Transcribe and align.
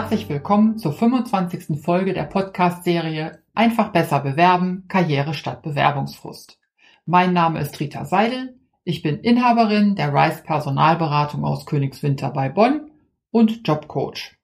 herzlich 0.00 0.30
willkommen 0.30 0.78
zur 0.78 0.94
25. 0.94 1.78
Folge 1.78 2.14
der 2.14 2.22
Podcast-Serie 2.22 3.42
Einfach 3.52 3.92
besser 3.92 4.20
bewerben, 4.20 4.86
Karriere 4.88 5.34
statt 5.34 5.60
Bewerbungsfrust. 5.60 6.58
Mein 7.04 7.34
Name 7.34 7.60
ist 7.60 7.78
Rita 7.80 8.06
Seidel, 8.06 8.58
ich 8.82 9.02
bin 9.02 9.18
Inhaberin 9.18 9.96
der 9.96 10.14
Rice 10.14 10.42
Personalberatung 10.42 11.44
aus 11.44 11.66
Königswinter 11.66 12.30
bei 12.30 12.48
Bonn 12.48 12.90
und 13.30 13.68
Jobcoach. 13.68 14.38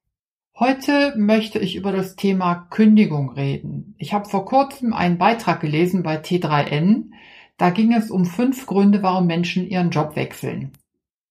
Heute 0.59 1.15
möchte 1.17 1.59
ich 1.59 1.75
über 1.75 1.91
das 1.91 2.17
Thema 2.17 2.67
Kündigung 2.69 3.31
reden. 3.31 3.95
Ich 3.97 4.13
habe 4.13 4.29
vor 4.29 4.45
kurzem 4.45 4.93
einen 4.93 5.17
Beitrag 5.17 5.63
gelesen 5.63 6.03
bei 6.03 6.19
T3N. 6.19 7.13
Da 7.57 7.71
ging 7.71 7.95
es 7.95 8.11
um 8.11 8.27
fünf 8.27 8.67
Gründe, 8.67 9.03
warum 9.03 9.27
Menschen 9.27 9.67
ihren 9.67 9.89
Job 9.89 10.17
wechseln. 10.17 10.73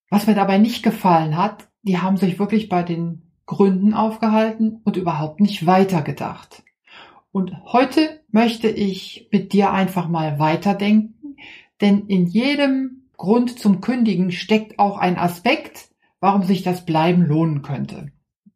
Was 0.10 0.26
mir 0.26 0.34
dabei 0.34 0.58
nicht 0.58 0.82
gefallen 0.82 1.38
hat, 1.38 1.68
die 1.84 2.00
haben 2.00 2.18
sich 2.18 2.40
wirklich 2.40 2.70
bei 2.70 2.82
den 2.82 3.25
Gründen 3.46 3.94
aufgehalten 3.94 4.82
und 4.84 4.98
überhaupt 4.98 5.40
nicht 5.40 5.66
weitergedacht. 5.66 6.64
Und 7.32 7.54
heute 7.66 8.22
möchte 8.32 8.70
ich 8.70 9.28
mit 9.32 9.54
dir 9.54 9.72
einfach 9.72 10.08
mal 10.08 10.40
weiterdenken, 10.40 11.38
denn 11.82 12.08
in 12.08 12.28
jedem 12.28 13.10
Grund 13.18 13.60
zum 13.60 13.82
Kündigen 13.82 14.32
steckt 14.32 14.80
auch 14.80 14.98
ein 14.98 15.18
Aspekt, 15.18 15.90
warum 16.20 16.44
sich 16.44 16.64
das 16.64 16.86
Bleiben 16.86 17.24
lohnen 17.24 17.62
könnte. 17.62 18.12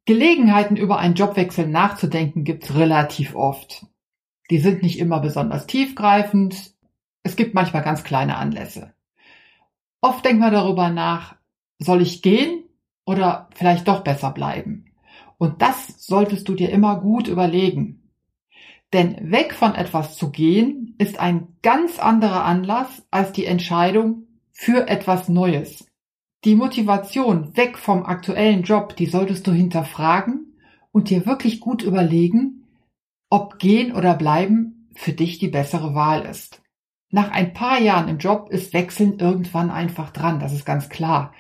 Gelegenheiten 0.06 0.76
über 0.76 0.98
einen 0.98 1.14
Jobwechsel 1.14 1.68
nachzudenken 1.68 2.44
gibt's 2.44 2.74
relativ 2.74 3.36
oft. 3.36 3.86
Die 4.50 4.58
sind 4.58 4.82
nicht 4.82 4.98
immer 4.98 5.20
besonders 5.20 5.68
tiefgreifend. 5.68 6.74
Es 7.22 7.36
gibt 7.36 7.54
manchmal 7.54 7.84
ganz 7.84 8.04
kleine 8.04 8.38
Anlässe. 8.38 8.94
Oft 10.02 10.26
denkt 10.26 10.40
man 10.40 10.54
darüber 10.54 10.90
nach, 10.90 11.36
soll 11.78 12.02
ich 12.02 12.22
gehen 12.22 12.64
oder 13.10 13.50
vielleicht 13.56 13.88
doch 13.88 14.04
besser 14.04 14.30
bleiben? 14.30 14.86
Und 15.40 15.64
das 15.64 16.06
solltest 16.06 16.48
du 16.48 16.54
dir 16.54 16.70
immer 16.70 17.02
gut 17.02 17.28
überlegen. 17.28 18.12
Denn 18.94 19.32
weg 19.32 19.56
von 19.56 19.74
etwas 19.74 20.16
zu 20.16 20.30
gehen 20.30 20.94
ist 21.00 21.20
ein 21.20 21.48
ganz 21.64 21.98
anderer 21.98 22.44
Anlass 22.46 23.04
als 23.10 23.32
die 23.32 23.46
Entscheidung 23.46 24.28
für 24.52 24.88
etwas 24.88 25.28
Neues. 25.28 25.88
Die 26.44 26.54
Motivation 26.54 27.58
weg 27.58 27.80
vom 27.80 28.06
aktuellen 28.06 28.62
Job, 28.62 28.96
die 28.96 29.08
solltest 29.08 29.48
du 29.48 29.52
hinterfragen 29.54 30.56
und 30.92 31.10
dir 31.10 31.26
wirklich 31.26 31.62
gut 31.62 31.82
überlegen, 31.82 32.68
ob 33.32 33.58
gehen 33.58 33.92
oder 33.92 34.14
bleiben 34.14 34.88
für 34.94 35.14
dich 35.14 35.40
die 35.40 35.48
bessere 35.48 35.96
Wahl 35.96 36.26
ist. 36.26 36.62
Nach 37.10 37.32
ein 37.32 37.54
paar 37.54 37.82
Jahren 37.82 38.08
im 38.08 38.20
Job 38.20 38.50
ist 38.52 38.74
Wechseln 38.74 39.18
irgendwann 39.18 39.72
einfach 39.72 40.12
dran, 40.12 40.40
das 40.40 40.54
ist 40.54 40.66
ganz 40.66 40.90
klar. 40.90 41.34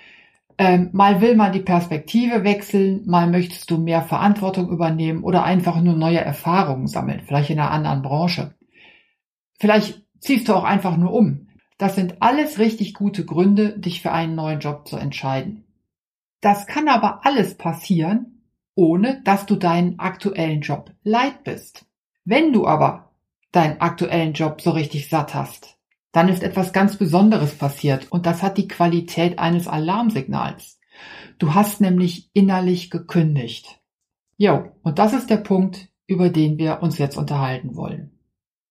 Ähm, 0.61 0.89
mal 0.91 1.21
will 1.21 1.37
man 1.37 1.53
die 1.53 1.61
Perspektive 1.61 2.43
wechseln, 2.43 3.03
mal 3.05 3.29
möchtest 3.29 3.71
du 3.71 3.77
mehr 3.77 4.01
Verantwortung 4.01 4.69
übernehmen 4.69 5.23
oder 5.23 5.45
einfach 5.45 5.79
nur 5.79 5.95
neue 5.95 6.19
Erfahrungen 6.19 6.87
sammeln, 6.87 7.21
vielleicht 7.25 7.49
in 7.49 7.59
einer 7.59 7.71
anderen 7.71 8.01
Branche. 8.01 8.55
Vielleicht 9.57 10.03
ziehst 10.19 10.49
du 10.49 10.53
auch 10.53 10.65
einfach 10.65 10.97
nur 10.97 11.13
um. 11.13 11.47
Das 11.77 11.95
sind 11.95 12.21
alles 12.21 12.59
richtig 12.59 12.93
gute 12.93 13.23
Gründe, 13.23 13.79
dich 13.79 14.01
für 14.01 14.11
einen 14.11 14.35
neuen 14.35 14.59
Job 14.59 14.85
zu 14.85 14.97
entscheiden. 14.97 15.63
Das 16.41 16.67
kann 16.67 16.89
aber 16.89 17.25
alles 17.25 17.55
passieren, 17.55 18.43
ohne 18.75 19.21
dass 19.23 19.45
du 19.45 19.55
deinen 19.55 19.97
aktuellen 19.99 20.59
Job 20.59 20.91
leid 21.03 21.45
bist. 21.45 21.85
Wenn 22.25 22.51
du 22.51 22.67
aber 22.67 23.13
deinen 23.53 23.79
aktuellen 23.79 24.33
Job 24.33 24.59
so 24.59 24.71
richtig 24.71 25.07
satt 25.07 25.33
hast, 25.33 25.78
dann 26.11 26.29
ist 26.29 26.43
etwas 26.43 26.73
ganz 26.73 26.97
Besonderes 26.97 27.55
passiert 27.55 28.11
und 28.11 28.25
das 28.25 28.41
hat 28.41 28.57
die 28.57 28.67
Qualität 28.67 29.39
eines 29.39 29.67
Alarmsignals. 29.67 30.79
Du 31.37 31.53
hast 31.53 31.81
nämlich 31.81 32.29
innerlich 32.33 32.89
gekündigt. 32.89 33.79
Jo, 34.37 34.71
und 34.83 34.99
das 34.99 35.13
ist 35.13 35.29
der 35.29 35.37
Punkt, 35.37 35.89
über 36.07 36.29
den 36.29 36.57
wir 36.57 36.81
uns 36.81 36.97
jetzt 36.97 37.17
unterhalten 37.17 37.75
wollen. 37.75 38.19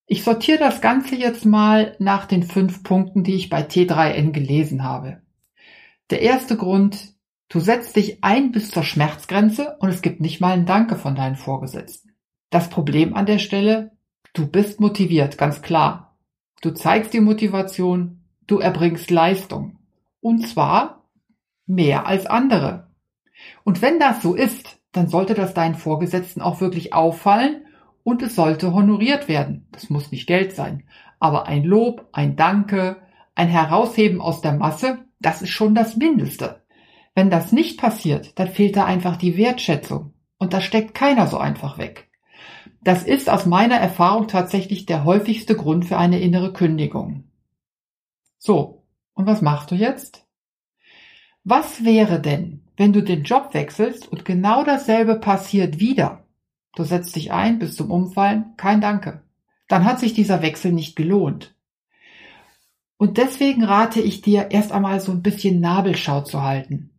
Ich 0.07 0.25
sortiere 0.25 0.59
das 0.59 0.81
Ganze 0.81 1.15
jetzt 1.17 1.45
mal 1.45 1.95
nach 1.99 2.25
den 2.25 2.43
fünf 2.43 2.83
Punkten, 2.83 3.25
die 3.25 3.35
ich 3.35 3.51
bei 3.51 3.63
T3N 3.63 4.33
gelesen 4.33 4.83
habe. 4.83 5.21
Der 6.11 6.23
erste 6.23 6.57
Grund, 6.57 7.15
du 7.51 7.61
setzt 7.61 7.95
dich 7.97 8.25
ein 8.25 8.51
bis 8.51 8.71
zur 8.71 8.83
Schmerzgrenze 8.83 9.77
und 9.81 9.91
es 9.91 10.01
gibt 10.01 10.21
nicht 10.21 10.41
mal 10.41 10.53
ein 10.53 10.65
Danke 10.65 10.97
von 10.97 11.15
deinen 11.15 11.37
Vorgesetzten. 11.37 12.13
Das 12.51 12.71
Problem 12.71 13.15
an 13.15 13.27
der 13.27 13.39
Stelle, 13.39 13.93
du 14.33 14.47
bist 14.47 14.81
motiviert, 14.81 15.37
ganz 15.37 15.61
klar. 15.61 16.08
Du 16.61 16.71
zeigst 16.73 17.13
die 17.13 17.21
Motivation, 17.21 18.25
du 18.47 18.59
erbringst 18.59 19.11
Leistung. 19.11 19.79
Und 20.21 20.47
zwar 20.49 21.05
mehr 21.67 22.07
als 22.07 22.27
andere. 22.27 22.89
Und 23.65 23.83
wenn 23.83 24.01
das 24.01 24.23
so 24.23 24.35
ist, 24.35 24.81
dann 24.93 25.09
sollte 25.09 25.35
das 25.35 25.55
deinen 25.55 25.77
Vorgesetzten 25.77 26.41
auch 26.41 26.61
wirklich 26.61 26.93
auffallen 26.93 27.65
und 28.03 28.23
es 28.23 28.35
sollte 28.35 28.73
honoriert 28.73 29.29
werden. 29.29 29.69
Das 29.71 29.91
muss 29.91 30.11
nicht 30.11 30.27
Geld 30.27 30.55
sein, 30.55 30.85
aber 31.21 31.47
ein 31.47 31.63
Lob, 31.63 32.09
ein 32.13 32.37
Danke, 32.37 32.97
ein 33.35 33.49
Herausheben 33.49 34.21
aus 34.21 34.41
der 34.41 34.55
Masse, 34.55 35.05
das 35.21 35.43
ist 35.43 35.51
schon 35.51 35.75
das 35.75 35.97
Mindeste. 35.97 36.63
Wenn 37.15 37.31
das 37.31 37.53
nicht 37.53 37.79
passiert, 37.79 38.39
dann 38.39 38.49
fehlt 38.49 38.77
da 38.77 38.85
einfach 38.85 39.17
die 39.17 39.37
Wertschätzung 39.37 40.15
und 40.39 40.53
da 40.53 40.61
steckt 40.61 40.95
keiner 40.95 41.27
so 41.27 41.39
einfach 41.39 41.79
weg. 41.79 42.08
Das 42.83 43.03
ist 43.03 43.29
aus 43.29 43.47
meiner 43.47 43.77
Erfahrung 43.77 44.29
tatsächlich 44.29 44.87
der 44.87 45.05
häufigste 45.05 45.57
Grund 45.57 45.85
für 45.85 45.99
eine 45.99 46.21
innere 46.21 46.53
Kündigung. 46.53 47.25
So, 48.39 48.85
und 49.15 49.27
was 49.27 49.43
machst 49.43 49.71
du 49.71 49.75
jetzt? 49.75 50.25
Was 51.45 51.85
wäre 51.85 52.21
denn, 52.21 52.63
wenn 52.77 52.93
du 52.93 53.03
den 53.03 53.25
Job 53.25 53.55
wechselst 53.55 54.07
und 54.11 54.25
genau 54.25 54.65
dasselbe 54.65 55.17
passiert 55.17 55.81
wieder? 55.81 56.25
Du 56.77 56.85
setzt 56.85 57.17
dich 57.17 57.33
ein 57.33 57.59
bis 57.59 57.75
zum 57.75 57.91
Umfallen, 57.91 58.55
kein 58.57 58.81
Danke. 58.81 59.23
Dann 59.67 59.85
hat 59.85 59.99
sich 59.99 60.15
dieser 60.15 60.43
Wechsel 60.43 60.73
nicht 60.73 60.95
gelohnt. 60.95 61.55
Und 62.97 63.17
deswegen 63.17 63.65
rate 63.65 64.01
ich 64.01 64.23
dir, 64.23 64.51
erst 64.51 64.73
einmal 64.73 65.01
so 65.01 65.13
ein 65.13 65.23
bisschen 65.23 65.61
Nabelschau 65.61 66.23
zu 66.23 66.43
halten. 66.43 66.91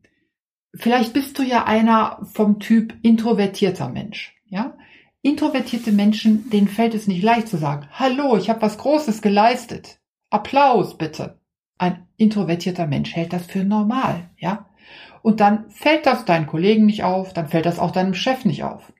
Vielleicht 0.74 1.14
bist 1.14 1.38
du 1.38 1.44
ja 1.44 1.66
einer 1.66 2.20
vom 2.34 2.60
Typ 2.60 2.94
introvertierter 3.02 3.90
Mensch, 3.90 4.36
ja? 4.48 4.78
Introvertierte 5.22 5.92
Menschen, 5.92 6.50
denen 6.50 6.68
fällt 6.68 6.94
es 6.94 7.08
nicht 7.08 7.24
leicht 7.24 7.48
zu 7.48 7.58
sagen, 7.58 7.88
hallo, 7.92 8.38
ich 8.38 8.50
habe 8.50 8.62
was 8.62 8.78
Großes 8.78 9.22
geleistet. 9.22 10.00
Applaus 10.30 10.98
bitte. 10.98 11.40
Ein 11.78 12.08
introvertierter 12.18 12.88
Mensch 12.88 13.16
hält 13.16 13.34
das 13.34 13.46
für 13.46 13.64
normal, 13.64 14.30
ja? 14.38 14.70
Und 15.22 15.40
dann 15.40 15.70
fällt 15.70 16.06
das 16.06 16.26
deinen 16.26 16.48
Kollegen 16.48 16.86
nicht 16.86 17.04
auf, 17.04 17.34
dann 17.34 17.48
fällt 17.48 17.66
das 17.66 17.80
auch 17.80 17.92
deinem 17.92 18.14
Chef 18.14 18.46
nicht 18.46 18.64
auf 18.64 18.94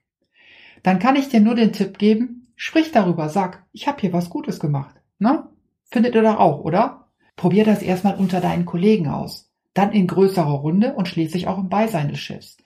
dann 0.82 0.98
kann 0.98 1.16
ich 1.16 1.28
dir 1.28 1.40
nur 1.40 1.54
den 1.54 1.72
Tipp 1.72 1.98
geben, 1.98 2.52
sprich 2.56 2.92
darüber, 2.92 3.28
sag, 3.28 3.66
ich 3.72 3.86
habe 3.86 4.00
hier 4.00 4.12
was 4.12 4.30
Gutes 4.30 4.60
gemacht. 4.60 4.96
Ne? 5.18 5.48
Findet 5.84 6.14
ihr 6.14 6.22
doch 6.22 6.38
auch, 6.38 6.60
oder? 6.60 7.08
Probier 7.36 7.64
das 7.64 7.82
erstmal 7.82 8.16
unter 8.16 8.40
deinen 8.40 8.64
Kollegen 8.64 9.08
aus, 9.08 9.50
dann 9.74 9.92
in 9.92 10.06
größerer 10.06 10.50
Runde 10.50 10.94
und 10.94 11.08
schließlich 11.08 11.48
auch 11.48 11.58
im 11.58 11.68
Beisein 11.68 12.08
des 12.08 12.20
Chefs. 12.20 12.58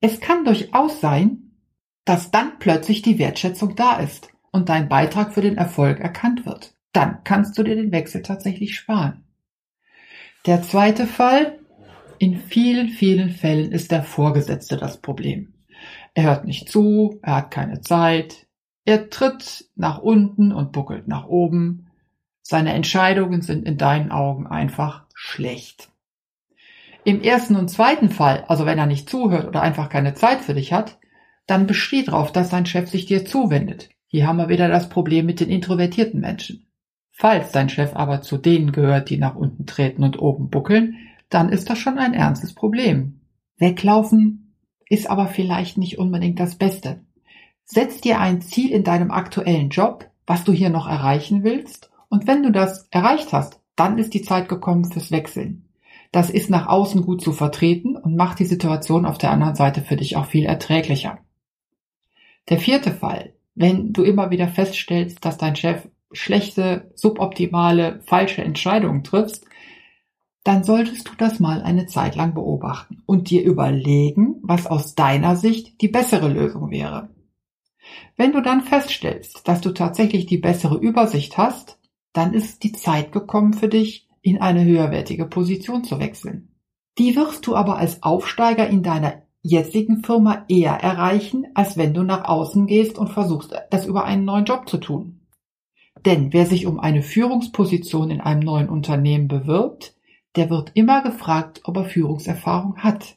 Es 0.00 0.20
kann 0.20 0.44
durchaus 0.44 1.00
sein, 1.00 1.47
dass 2.08 2.30
dann 2.30 2.58
plötzlich 2.58 3.02
die 3.02 3.18
Wertschätzung 3.18 3.76
da 3.76 3.98
ist 3.98 4.30
und 4.50 4.70
dein 4.70 4.88
Beitrag 4.88 5.34
für 5.34 5.42
den 5.42 5.58
Erfolg 5.58 6.00
erkannt 6.00 6.46
wird. 6.46 6.74
Dann 6.94 7.18
kannst 7.22 7.58
du 7.58 7.62
dir 7.62 7.76
den 7.76 7.92
Wechsel 7.92 8.22
tatsächlich 8.22 8.76
sparen. 8.76 9.24
Der 10.46 10.62
zweite 10.62 11.06
Fall, 11.06 11.58
in 12.18 12.38
vielen, 12.38 12.88
vielen 12.88 13.28
Fällen 13.28 13.72
ist 13.72 13.92
der 13.92 14.02
Vorgesetzte 14.02 14.78
das 14.78 15.02
Problem. 15.02 15.52
Er 16.14 16.24
hört 16.24 16.46
nicht 16.46 16.70
zu, 16.70 17.18
er 17.20 17.36
hat 17.36 17.50
keine 17.50 17.82
Zeit, 17.82 18.46
er 18.86 19.10
tritt 19.10 19.66
nach 19.76 19.98
unten 19.98 20.50
und 20.50 20.72
buckelt 20.72 21.08
nach 21.08 21.26
oben. 21.26 21.90
Seine 22.40 22.72
Entscheidungen 22.72 23.42
sind 23.42 23.66
in 23.66 23.76
deinen 23.76 24.12
Augen 24.12 24.46
einfach 24.46 25.04
schlecht. 25.12 25.90
Im 27.04 27.20
ersten 27.20 27.54
und 27.54 27.68
zweiten 27.68 28.08
Fall, 28.08 28.44
also 28.48 28.64
wenn 28.64 28.78
er 28.78 28.86
nicht 28.86 29.10
zuhört 29.10 29.46
oder 29.46 29.60
einfach 29.60 29.90
keine 29.90 30.14
Zeit 30.14 30.40
für 30.40 30.54
dich 30.54 30.72
hat, 30.72 30.98
dann 31.48 31.66
besteht 31.66 32.08
darauf, 32.08 32.30
dass 32.30 32.50
dein 32.50 32.66
Chef 32.66 32.88
sich 32.88 33.06
dir 33.06 33.24
zuwendet. 33.24 33.88
Hier 34.06 34.28
haben 34.28 34.36
wir 34.36 34.48
wieder 34.48 34.68
das 34.68 34.88
Problem 34.88 35.26
mit 35.26 35.40
den 35.40 35.48
introvertierten 35.48 36.20
Menschen. 36.20 36.66
Falls 37.10 37.50
dein 37.50 37.68
Chef 37.68 37.96
aber 37.96 38.20
zu 38.20 38.36
denen 38.36 38.70
gehört, 38.70 39.10
die 39.10 39.16
nach 39.16 39.34
unten 39.34 39.66
treten 39.66 40.04
und 40.04 40.20
oben 40.20 40.50
buckeln, 40.50 40.96
dann 41.30 41.48
ist 41.48 41.68
das 41.68 41.78
schon 41.78 41.98
ein 41.98 42.14
ernstes 42.14 42.54
Problem. 42.54 43.20
Weglaufen 43.56 44.54
ist 44.88 45.10
aber 45.10 45.26
vielleicht 45.26 45.78
nicht 45.78 45.98
unbedingt 45.98 46.38
das 46.38 46.54
Beste. 46.54 47.00
Setz 47.64 48.00
dir 48.00 48.20
ein 48.20 48.40
Ziel 48.40 48.70
in 48.70 48.84
deinem 48.84 49.10
aktuellen 49.10 49.70
Job, 49.70 50.08
was 50.26 50.44
du 50.44 50.52
hier 50.52 50.70
noch 50.70 50.86
erreichen 50.86 51.42
willst, 51.44 51.90
und 52.08 52.26
wenn 52.26 52.42
du 52.42 52.52
das 52.52 52.88
erreicht 52.90 53.32
hast, 53.32 53.60
dann 53.74 53.98
ist 53.98 54.14
die 54.14 54.22
Zeit 54.22 54.48
gekommen 54.48 54.84
fürs 54.84 55.10
Wechseln. 55.10 55.68
Das 56.12 56.30
ist 56.30 56.50
nach 56.50 56.66
außen 56.66 57.02
gut 57.02 57.22
zu 57.22 57.32
vertreten 57.32 57.96
und 57.96 58.16
macht 58.16 58.38
die 58.38 58.44
Situation 58.44 59.06
auf 59.06 59.18
der 59.18 59.30
anderen 59.30 59.54
Seite 59.54 59.82
für 59.82 59.96
dich 59.96 60.16
auch 60.16 60.26
viel 60.26 60.44
erträglicher. 60.44 61.18
Der 62.48 62.58
vierte 62.58 62.92
Fall, 62.92 63.34
wenn 63.54 63.92
du 63.92 64.02
immer 64.02 64.30
wieder 64.30 64.48
feststellst, 64.48 65.24
dass 65.24 65.38
dein 65.38 65.56
Chef 65.56 65.88
schlechte, 66.12 66.90
suboptimale, 66.94 68.00
falsche 68.06 68.42
Entscheidungen 68.42 69.04
triffst, 69.04 69.44
dann 70.44 70.64
solltest 70.64 71.06
du 71.08 71.12
das 71.18 71.40
mal 71.40 71.60
eine 71.62 71.86
Zeit 71.86 72.16
lang 72.16 72.32
beobachten 72.32 73.02
und 73.04 73.28
dir 73.28 73.42
überlegen, 73.42 74.36
was 74.42 74.66
aus 74.66 74.94
deiner 74.94 75.36
Sicht 75.36 75.82
die 75.82 75.88
bessere 75.88 76.28
Lösung 76.28 76.70
wäre. 76.70 77.10
Wenn 78.16 78.32
du 78.32 78.40
dann 78.40 78.62
feststellst, 78.62 79.46
dass 79.46 79.60
du 79.60 79.72
tatsächlich 79.72 80.26
die 80.26 80.38
bessere 80.38 80.78
Übersicht 80.78 81.36
hast, 81.36 81.78
dann 82.12 82.32
ist 82.32 82.62
die 82.62 82.72
Zeit 82.72 83.12
gekommen 83.12 83.52
für 83.52 83.68
dich, 83.68 84.08
in 84.22 84.40
eine 84.40 84.64
höherwertige 84.64 85.26
Position 85.26 85.84
zu 85.84 86.00
wechseln. 86.00 86.48
Die 86.98 87.14
wirst 87.14 87.46
du 87.46 87.54
aber 87.54 87.76
als 87.76 88.02
Aufsteiger 88.02 88.68
in 88.68 88.82
deiner 88.82 89.22
jetzigen 89.48 90.04
Firma 90.04 90.44
eher 90.48 90.74
erreichen, 90.74 91.46
als 91.54 91.76
wenn 91.76 91.94
du 91.94 92.02
nach 92.02 92.24
außen 92.24 92.66
gehst 92.66 92.98
und 92.98 93.08
versuchst, 93.08 93.54
das 93.70 93.86
über 93.86 94.04
einen 94.04 94.24
neuen 94.24 94.44
Job 94.44 94.68
zu 94.68 94.78
tun. 94.78 95.20
Denn 96.04 96.32
wer 96.32 96.46
sich 96.46 96.66
um 96.66 96.78
eine 96.78 97.02
Führungsposition 97.02 98.10
in 98.10 98.20
einem 98.20 98.40
neuen 98.40 98.68
Unternehmen 98.68 99.28
bewirbt, 99.28 99.94
der 100.36 100.50
wird 100.50 100.72
immer 100.74 101.02
gefragt, 101.02 101.62
ob 101.64 101.76
er 101.76 101.84
Führungserfahrung 101.84 102.76
hat. 102.78 103.16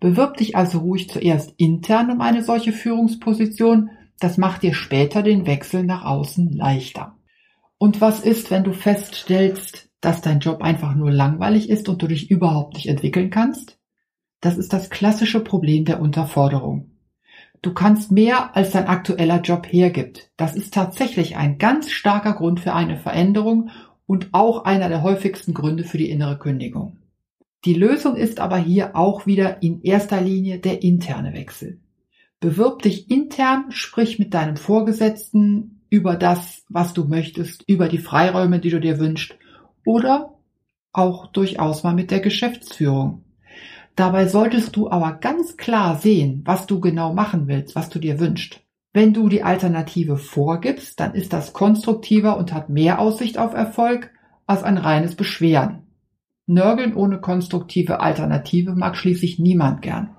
Bewirb 0.00 0.36
dich 0.38 0.56
also 0.56 0.78
ruhig 0.78 1.10
zuerst 1.10 1.52
intern 1.58 2.10
um 2.10 2.20
eine 2.20 2.42
solche 2.42 2.72
Führungsposition, 2.72 3.90
das 4.18 4.38
macht 4.38 4.62
dir 4.62 4.72
später 4.72 5.22
den 5.22 5.46
Wechsel 5.46 5.84
nach 5.84 6.04
außen 6.04 6.52
leichter. 6.52 7.16
Und 7.78 8.00
was 8.00 8.20
ist, 8.20 8.50
wenn 8.50 8.64
du 8.64 8.72
feststellst, 8.72 9.90
dass 10.00 10.22
dein 10.22 10.40
Job 10.40 10.62
einfach 10.62 10.94
nur 10.94 11.10
langweilig 11.10 11.68
ist 11.68 11.88
und 11.88 12.00
du 12.00 12.06
dich 12.06 12.30
überhaupt 12.30 12.74
nicht 12.74 12.88
entwickeln 12.88 13.28
kannst? 13.28 13.78
Das 14.46 14.58
ist 14.58 14.72
das 14.72 14.90
klassische 14.90 15.40
Problem 15.40 15.84
der 15.84 16.00
Unterforderung. 16.00 16.92
Du 17.62 17.74
kannst 17.74 18.12
mehr, 18.12 18.54
als 18.54 18.70
dein 18.70 18.86
aktueller 18.86 19.40
Job 19.40 19.66
hergibt. 19.68 20.30
Das 20.36 20.54
ist 20.54 20.72
tatsächlich 20.72 21.36
ein 21.36 21.58
ganz 21.58 21.90
starker 21.90 22.32
Grund 22.32 22.60
für 22.60 22.72
eine 22.72 22.96
Veränderung 22.96 23.70
und 24.06 24.28
auch 24.30 24.64
einer 24.64 24.88
der 24.88 25.02
häufigsten 25.02 25.52
Gründe 25.52 25.82
für 25.82 25.98
die 25.98 26.10
innere 26.10 26.38
Kündigung. 26.38 26.98
Die 27.64 27.74
Lösung 27.74 28.14
ist 28.14 28.38
aber 28.38 28.56
hier 28.56 28.94
auch 28.94 29.26
wieder 29.26 29.64
in 29.64 29.82
erster 29.82 30.20
Linie 30.20 30.60
der 30.60 30.84
interne 30.84 31.34
Wechsel. 31.34 31.80
Bewirb 32.38 32.82
dich 32.82 33.10
intern, 33.10 33.72
sprich 33.72 34.20
mit 34.20 34.32
deinem 34.32 34.56
Vorgesetzten 34.56 35.80
über 35.90 36.14
das, 36.14 36.62
was 36.68 36.94
du 36.94 37.06
möchtest, 37.06 37.64
über 37.68 37.88
die 37.88 37.98
Freiräume, 37.98 38.60
die 38.60 38.70
du 38.70 38.78
dir 38.78 39.00
wünschst 39.00 39.34
oder 39.84 40.38
auch 40.92 41.26
durchaus 41.32 41.82
mal 41.82 41.94
mit 41.94 42.12
der 42.12 42.20
Geschäftsführung. 42.20 43.24
Dabei 43.96 44.28
solltest 44.28 44.76
du 44.76 44.90
aber 44.90 45.14
ganz 45.14 45.56
klar 45.56 45.96
sehen, 45.96 46.42
was 46.44 46.66
du 46.66 46.80
genau 46.80 47.14
machen 47.14 47.48
willst, 47.48 47.74
was 47.74 47.88
du 47.88 47.98
dir 47.98 48.20
wünschst. 48.20 48.60
Wenn 48.92 49.14
du 49.14 49.28
die 49.28 49.42
Alternative 49.42 50.18
vorgibst, 50.18 51.00
dann 51.00 51.14
ist 51.14 51.32
das 51.32 51.54
konstruktiver 51.54 52.36
und 52.36 52.52
hat 52.52 52.68
mehr 52.68 52.98
Aussicht 52.98 53.38
auf 53.38 53.54
Erfolg 53.54 54.10
als 54.46 54.62
ein 54.62 54.76
reines 54.76 55.16
Beschweren. 55.16 55.86
Nörgeln 56.46 56.94
ohne 56.94 57.20
konstruktive 57.20 58.00
Alternative 58.00 58.74
mag 58.74 58.96
schließlich 58.96 59.38
niemand 59.38 59.82
gern. 59.82 60.16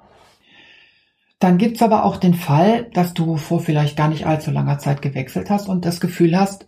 Dann 1.40 1.60
gibt's 1.60 1.84
aber 1.84 2.04
auch 2.04 2.18
den 2.18 2.34
Fall, 2.34 2.90
dass 2.94 3.14
du 3.14 3.38
vor 3.38 3.60
vielleicht 3.60 3.96
gar 3.96 4.10
nicht 4.10 4.26
allzu 4.26 4.50
langer 4.50 4.80
Zeit 4.80 5.04
gewechselt 5.04 5.52
hast 5.52 5.70
und 5.70 5.86
das 5.86 6.02
Gefühl 6.02 6.38
hast, 6.38 6.68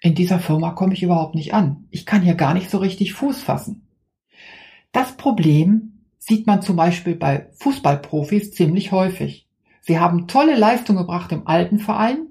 in 0.00 0.14
dieser 0.14 0.38
Firma 0.38 0.70
komme 0.70 0.94
ich 0.94 1.02
überhaupt 1.02 1.34
nicht 1.34 1.54
an. 1.54 1.86
Ich 1.90 2.06
kann 2.06 2.22
hier 2.22 2.36
gar 2.36 2.54
nicht 2.54 2.70
so 2.70 2.78
richtig 2.78 3.14
Fuß 3.14 3.42
fassen. 3.42 3.88
Das 4.92 5.16
Problem 5.16 5.95
sieht 6.26 6.46
man 6.46 6.60
zum 6.60 6.76
Beispiel 6.76 7.14
bei 7.14 7.46
Fußballprofis 7.54 8.52
ziemlich 8.52 8.90
häufig. 8.90 9.46
Sie 9.80 10.00
haben 10.00 10.26
tolle 10.26 10.56
Leistung 10.56 10.96
gebracht 10.96 11.30
im 11.30 11.46
alten 11.46 11.78
Verein, 11.78 12.26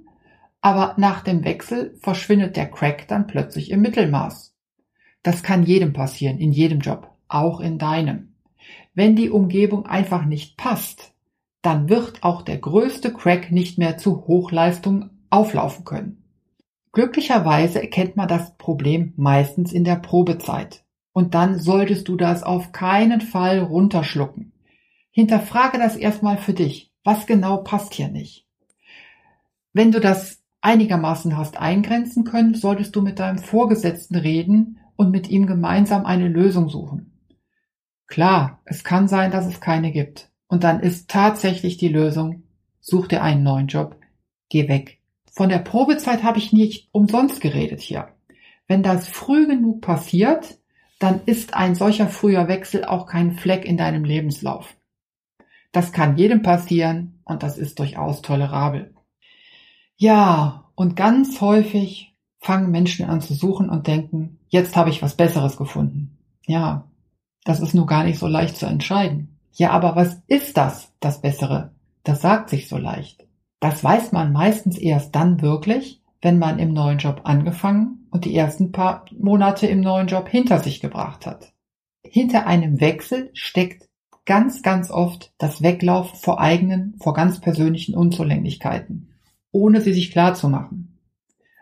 aber 0.60 0.96
nach 0.98 1.22
dem 1.22 1.46
Wechsel 1.46 1.98
verschwindet 2.02 2.58
der 2.58 2.70
Crack 2.70 3.08
dann 3.08 3.26
plötzlich 3.26 3.72
im 3.72 3.82
Mittelmaß. 3.82 4.54
Das 5.24 5.44
kann 5.44 5.64
jedem 5.64 5.94
passieren, 5.94 6.40
in 6.40 6.52
jedem 6.52 6.82
Job, 6.82 7.10
auch 7.30 7.62
in 7.62 7.78
deinem. 7.78 8.36
Wenn 8.94 9.16
die 9.16 9.30
Umgebung 9.30 9.86
einfach 9.86 10.26
nicht 10.26 10.58
passt, 10.58 11.14
dann 11.62 11.88
wird 11.88 12.22
auch 12.24 12.42
der 12.42 12.58
größte 12.58 13.14
Crack 13.14 13.52
nicht 13.52 13.78
mehr 13.78 13.98
zu 13.98 14.28
Hochleistung 14.28 15.10
auflaufen 15.30 15.86
können. 15.86 16.24
Glücklicherweise 16.92 17.82
erkennt 17.82 18.18
man 18.18 18.28
das 18.28 18.58
Problem 18.58 19.14
meistens 19.16 19.72
in 19.72 19.84
der 19.84 19.96
Probezeit. 19.96 20.85
Und 21.16 21.34
dann 21.34 21.60
solltest 21.60 22.10
du 22.10 22.18
das 22.18 22.44
auf 22.44 22.74
keinen 22.74 23.22
Fall 23.22 23.60
runterschlucken. 23.60 24.52
Hinterfrage 25.12 25.78
das 25.78 25.96
erstmal 25.96 26.38
für 26.38 26.52
dich. 26.52 26.92
Was 27.06 27.26
genau 27.26 27.64
passt 27.64 27.94
hier 27.94 28.10
nicht? 28.10 28.46
Wenn 29.72 29.94
du 29.94 30.02
das 30.02 30.44
einigermaßen 30.60 31.38
hast 31.38 31.56
eingrenzen 31.56 32.26
können, 32.26 32.54
solltest 32.54 32.98
du 32.98 33.02
mit 33.02 33.20
deinem 33.20 33.38
Vorgesetzten 33.38 34.18
reden 34.18 34.80
und 34.98 35.12
mit 35.12 35.30
ihm 35.30 35.48
gemeinsam 35.48 36.06
eine 36.06 36.28
Lösung 36.28 36.68
suchen. 36.68 37.18
Klar, 38.08 38.60
es 38.66 38.84
kann 38.84 39.08
sein, 39.08 39.32
dass 39.32 39.46
es 39.46 39.62
keine 39.62 39.94
gibt. 39.94 40.30
Und 40.48 40.66
dann 40.66 40.82
ist 40.82 41.10
tatsächlich 41.10 41.78
die 41.78 41.88
Lösung, 41.88 42.44
such 42.82 43.08
dir 43.08 43.24
einen 43.24 43.44
neuen 43.44 43.68
Job, 43.68 43.96
geh 44.50 44.68
weg. 44.68 45.00
Von 45.32 45.48
der 45.48 45.60
Probezeit 45.60 46.24
habe 46.24 46.40
ich 46.40 46.52
nicht 46.52 46.90
umsonst 46.92 47.40
geredet 47.40 47.80
hier. 47.80 48.10
Wenn 48.68 48.84
das 48.84 49.08
früh 49.08 49.48
genug 49.48 49.80
passiert, 49.80 50.60
dann 51.00 51.22
ist 51.26 51.54
ein 51.54 51.76
solcher 51.76 52.08
früher 52.08 52.48
Wechsel 52.48 52.86
auch 52.86 53.06
kein 53.06 53.34
Fleck 53.34 53.66
in 53.66 53.78
deinem 53.78 54.04
Lebenslauf. 54.04 54.76
Das 55.72 55.92
kann 55.92 56.18
jedem 56.18 56.42
passieren 56.42 57.20
und 57.26 57.44
das 57.44 57.58
ist 57.58 57.80
durchaus 57.80 58.22
tolerabel. 58.22 58.94
Ja, 59.98 60.72
und 60.76 60.96
ganz 60.96 61.42
häufig 61.42 62.16
fangen 62.40 62.72
Menschen 62.72 63.06
an 63.06 63.22
zu 63.22 63.34
suchen 63.34 63.70
und 63.70 63.88
denken, 63.88 64.40
jetzt 64.48 64.76
habe 64.76 64.90
ich 64.90 65.02
was 65.02 65.16
Besseres 65.16 65.58
gefunden. 65.58 66.18
Ja, 66.46 66.86
das 67.44 67.60
ist 67.60 67.74
nur 67.74 67.88
gar 67.88 68.04
nicht 68.04 68.20
so 68.20 68.28
leicht 68.28 68.56
zu 68.56 68.66
entscheiden. 68.66 69.38
Ja, 69.54 69.72
aber 69.72 69.96
was 69.96 70.22
ist 70.28 70.58
das, 70.58 70.92
das 71.00 71.22
Bessere? 71.22 71.72
Das 72.04 72.22
sagt 72.22 72.50
sich 72.50 72.68
so 72.68 72.78
leicht. 72.78 73.26
Das 73.60 73.84
weiß 73.84 74.12
man 74.12 74.32
meistens 74.32 74.78
erst 74.78 75.16
dann 75.16 75.42
wirklich, 75.42 76.02
wenn 76.26 76.40
man 76.40 76.58
im 76.58 76.74
neuen 76.74 76.98
Job 76.98 77.22
angefangen 77.26 78.08
und 78.10 78.26
die 78.26 78.36
ersten 78.36 78.72
paar 78.72 79.06
Monate 79.16 79.68
im 79.68 79.82
neuen 79.82 80.08
Job 80.08 80.28
hinter 80.28 80.58
sich 80.58 80.80
gebracht 80.80 81.28
hat. 81.28 81.54
Hinter 82.04 82.48
einem 82.48 82.82
Wechsel 82.82 83.30
steckt 83.34 83.88
ganz, 84.26 84.64
ganz 84.64 84.90
oft 84.90 85.36
das 85.38 85.62
Weglaufen 85.62 86.18
vor 86.18 86.42
eigenen, 86.42 86.96
vor 86.98 87.14
ganz 87.14 87.42
persönlichen 87.42 87.94
Unzulänglichkeiten, 87.94 89.14
ohne 89.52 89.82
sie 89.82 89.94
sich 89.94 90.10
klar 90.10 90.34
zu 90.34 90.50
machen. 90.50 90.98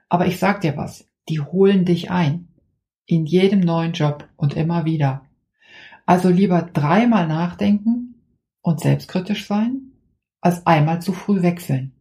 Aber 0.08 0.28
ich 0.28 0.40
sag 0.40 0.62
dir 0.62 0.78
was, 0.78 1.10
die 1.28 1.42
holen 1.42 1.84
dich 1.84 2.10
ein. 2.10 2.48
In 3.06 3.26
jedem 3.26 3.60
neuen 3.60 3.92
Job 3.92 4.30
und 4.38 4.54
immer 4.56 4.86
wieder. 4.86 5.26
Also 6.06 6.30
lieber 6.30 6.62
dreimal 6.62 7.28
nachdenken 7.28 8.16
und 8.62 8.80
selbstkritisch 8.80 9.46
sein, 9.46 9.92
als 10.40 10.66
einmal 10.66 11.02
zu 11.02 11.12
früh 11.12 11.42
wechseln. 11.42 11.93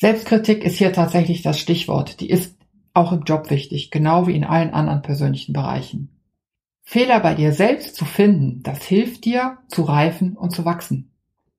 Selbstkritik 0.00 0.62
ist 0.62 0.78
hier 0.78 0.92
tatsächlich 0.92 1.42
das 1.42 1.58
Stichwort. 1.58 2.20
Die 2.20 2.30
ist 2.30 2.56
auch 2.94 3.10
im 3.10 3.24
Job 3.24 3.50
wichtig, 3.50 3.90
genau 3.90 4.28
wie 4.28 4.36
in 4.36 4.44
allen 4.44 4.70
anderen 4.70 5.02
persönlichen 5.02 5.52
Bereichen. 5.52 6.20
Fehler 6.84 7.18
bei 7.18 7.34
dir 7.34 7.50
selbst 7.50 7.96
zu 7.96 8.04
finden, 8.04 8.62
das 8.62 8.84
hilft 8.84 9.24
dir 9.24 9.58
zu 9.66 9.82
reifen 9.82 10.36
und 10.36 10.54
zu 10.54 10.64
wachsen. 10.64 11.10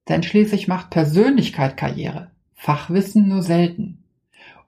Denn 0.08 0.24
schließlich 0.24 0.70
macht 0.70 0.90
Persönlichkeit 0.90 1.76
Karriere, 1.76 2.32
Fachwissen 2.54 3.28
nur 3.28 3.44
selten. 3.44 4.06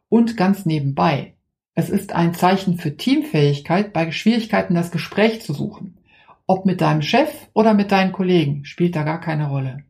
Und 0.09 0.35
ganz 0.35 0.65
nebenbei, 0.65 1.35
es 1.73 1.89
ist 1.89 2.11
ein 2.11 2.33
Zeichen 2.33 2.77
für 2.77 2.97
Teamfähigkeit, 2.97 3.93
bei 3.93 4.11
Schwierigkeiten 4.11 4.75
das 4.75 4.91
Gespräch 4.91 5.41
zu 5.41 5.53
suchen. 5.53 5.97
Ob 6.45 6.65
mit 6.65 6.81
deinem 6.81 7.03
Chef 7.03 7.33
oder 7.53 7.73
mit 7.73 7.93
deinen 7.93 8.11
Kollegen, 8.11 8.65
spielt 8.65 8.97
da 8.97 9.03
gar 9.03 9.21
keine 9.21 9.47
Rolle. 9.47 9.85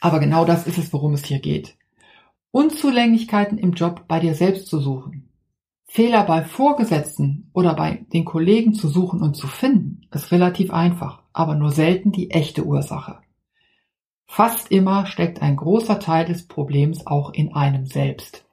Aber 0.00 0.20
genau 0.20 0.44
das 0.44 0.68
ist 0.68 0.78
es, 0.78 0.92
worum 0.92 1.14
es 1.14 1.24
hier 1.24 1.40
geht. 1.40 1.77
Unzulänglichkeiten 2.50 3.58
im 3.58 3.72
Job 3.72 4.04
bei 4.08 4.20
dir 4.20 4.34
selbst 4.34 4.68
zu 4.68 4.78
suchen. 4.80 5.28
Fehler 5.84 6.24
bei 6.24 6.44
Vorgesetzten 6.44 7.50
oder 7.52 7.74
bei 7.74 8.06
den 8.12 8.24
Kollegen 8.24 8.74
zu 8.74 8.88
suchen 8.88 9.22
und 9.22 9.36
zu 9.36 9.46
finden, 9.46 10.06
ist 10.12 10.32
relativ 10.32 10.72
einfach, 10.72 11.22
aber 11.32 11.54
nur 11.54 11.70
selten 11.70 12.12
die 12.12 12.30
echte 12.30 12.64
Ursache. 12.64 13.20
Fast 14.26 14.70
immer 14.70 15.06
steckt 15.06 15.40
ein 15.40 15.56
großer 15.56 15.98
Teil 15.98 16.26
des 16.26 16.46
Problems 16.46 17.06
auch 17.06 17.32
in 17.32 17.54
einem 17.54 17.86
selbst. 17.86 18.44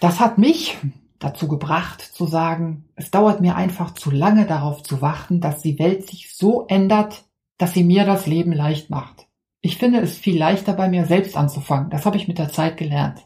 Das 0.00 0.20
hat 0.20 0.36
mich 0.36 0.76
dazu 1.18 1.48
gebracht 1.48 2.02
zu 2.02 2.26
sagen, 2.26 2.84
es 2.96 3.10
dauert 3.10 3.40
mir 3.40 3.56
einfach 3.56 3.94
zu 3.94 4.10
lange 4.10 4.46
darauf 4.46 4.82
zu 4.82 5.00
warten, 5.00 5.40
dass 5.40 5.62
die 5.62 5.78
Welt 5.78 6.06
sich 6.06 6.34
so 6.34 6.66
ändert, 6.66 7.24
dass 7.56 7.72
sie 7.72 7.84
mir 7.84 8.04
das 8.04 8.26
Leben 8.26 8.52
leicht 8.52 8.90
macht. 8.90 9.26
Ich 9.60 9.78
finde 9.78 10.00
es 10.00 10.18
viel 10.18 10.36
leichter 10.36 10.72
bei 10.72 10.88
mir 10.88 11.06
selbst 11.06 11.36
anzufangen. 11.36 11.90
Das 11.90 12.04
habe 12.04 12.16
ich 12.16 12.28
mit 12.28 12.38
der 12.38 12.50
Zeit 12.50 12.76
gelernt. 12.76 13.24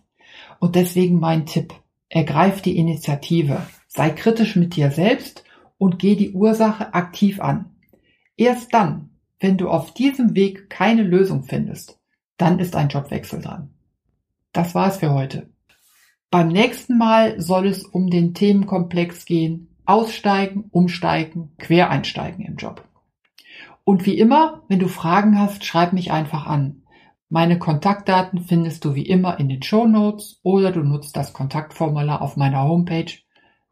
Und 0.59 0.75
deswegen 0.75 1.19
mein 1.21 1.47
Tipp. 1.47 1.75
Ergreif 2.09 2.63
die 2.63 2.77
Initiative. 2.77 3.67
Sei 3.89 4.11
kritisch 4.11 4.57
mit 4.57 4.77
dir 4.77 4.91
selbst 4.91 5.45
und 5.79 5.99
geh 5.99 6.17
die 6.17 6.33
Ursache 6.33 6.95
aktiv 6.95 7.41
an. 7.41 7.77
Erst 8.37 8.73
dann, 8.75 9.11
wenn 9.41 9.57
du 9.57 9.69
auf 9.69 9.93
diesem 9.93 10.35
Weg 10.35 10.71
keine 10.71 11.03
Lösung 11.03 11.45
findest, 11.45 11.99
dann 12.37 12.59
ist 12.59 12.77
ein 12.77 12.89
Jobwechsel 12.89 13.41
dran. 13.41 13.71
Das 14.53 14.75
war's 14.75 14.99
für 14.99 15.13
heute. 15.13 15.51
Beim 16.31 16.49
nächsten 16.49 16.99
Mal 16.99 17.41
soll 17.41 17.67
es 17.67 17.85
um 17.85 18.11
den 18.11 18.35
Themenkomplex 18.35 19.25
gehen, 19.25 19.69
aussteigen, 19.85 20.65
umsteigen, 20.71 21.53
quereinsteigen 21.59 22.45
im 22.45 22.57
Job. 22.57 22.85
Und 23.85 24.05
wie 24.05 24.19
immer, 24.19 24.63
wenn 24.69 24.81
du 24.81 24.89
Fragen 24.89 25.39
hast, 25.39 25.65
schreib 25.65 25.93
mich 25.93 26.11
einfach 26.11 26.47
an. 26.47 26.83
Meine 27.29 27.59
Kontaktdaten 27.59 28.41
findest 28.41 28.85
du 28.85 28.95
wie 28.95 29.07
immer 29.07 29.41
in 29.41 29.49
den 29.49 29.63
Show 29.63 29.87
Notes 29.87 30.39
oder 30.43 30.71
du 30.71 30.81
nutzt 30.81 31.17
das 31.17 31.33
Kontaktformular 31.33 32.21
auf 32.23 32.37
meiner 32.37 32.63
Homepage 32.63 33.11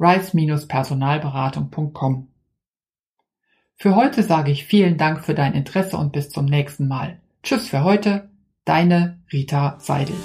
rice-personalberatung.com. 0.01 2.29
Für 3.77 3.97
heute 3.97 4.23
sage 4.23 4.51
ich 4.51 4.65
vielen 4.65 4.97
Dank 4.99 5.25
für 5.25 5.35
dein 5.35 5.55
Interesse 5.55 5.97
und 5.97 6.13
bis 6.13 6.29
zum 6.31 6.45
nächsten 6.47 6.89
Mal. 6.89 7.21
Tschüss 7.43 7.69
für 7.69 7.85
heute, 7.85 8.31
deine 8.65 9.23
Rita 9.33 9.77
Seidel. 9.79 10.17